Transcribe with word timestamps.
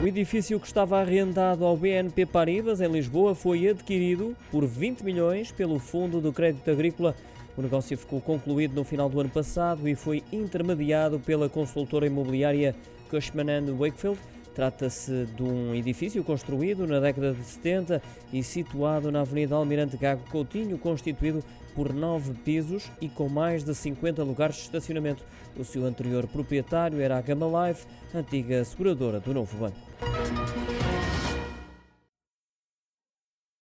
O 0.00 0.06
edifício 0.06 0.60
que 0.60 0.66
estava 0.68 1.00
arrendado 1.00 1.64
ao 1.64 1.76
BNP 1.76 2.24
Paribas, 2.24 2.80
em 2.80 2.86
Lisboa, 2.86 3.34
foi 3.34 3.68
adquirido 3.68 4.36
por 4.48 4.64
20 4.64 5.02
milhões 5.02 5.50
pelo 5.50 5.80
Fundo 5.80 6.20
do 6.20 6.32
Crédito 6.32 6.70
Agrícola. 6.70 7.16
O 7.56 7.62
negócio 7.62 7.98
ficou 7.98 8.20
concluído 8.20 8.76
no 8.76 8.84
final 8.84 9.08
do 9.08 9.18
ano 9.18 9.28
passado 9.28 9.88
e 9.88 9.96
foi 9.96 10.22
intermediado 10.32 11.18
pela 11.18 11.48
consultora 11.48 12.06
imobiliária 12.06 12.76
Cushman 13.10 13.72
Wakefield. 13.76 14.20
Trata-se 14.58 15.26
de 15.36 15.42
um 15.44 15.72
edifício 15.72 16.24
construído 16.24 16.84
na 16.84 16.98
década 16.98 17.32
de 17.32 17.44
70 17.44 18.02
e 18.32 18.42
situado 18.42 19.12
na 19.12 19.20
Avenida 19.20 19.54
Almirante 19.54 19.96
Gago 19.96 20.24
Coutinho, 20.32 20.76
constituído 20.76 21.44
por 21.76 21.94
nove 21.94 22.34
pisos 22.34 22.90
e 23.00 23.08
com 23.08 23.28
mais 23.28 23.62
de 23.62 23.72
50 23.72 24.20
lugares 24.24 24.56
de 24.56 24.62
estacionamento. 24.62 25.22
O 25.56 25.64
seu 25.64 25.86
anterior 25.86 26.26
proprietário 26.26 27.00
era 27.00 27.16
a 27.16 27.20
Gama 27.20 27.68
Life, 27.68 27.86
antiga 28.12 28.64
seguradora 28.64 29.20
do 29.20 29.32
Novo 29.32 29.56
Banco. 29.58 30.57